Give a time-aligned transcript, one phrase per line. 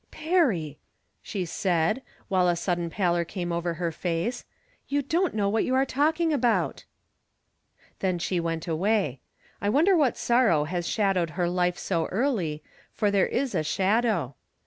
[0.01, 0.77] I'rom Different Standpoints.
[1.21, 4.45] 51" Perry," slie said, while a sudden pallor came oyer lier face,"
[4.89, 6.85] you don't know what you are talking about."
[7.99, 9.19] Then she went away.
[9.61, 14.33] I wonder what sorrow has shadowed her life so early, for there is a shadow.